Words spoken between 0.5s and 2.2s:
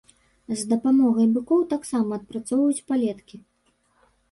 З дапамогай быкоў таксама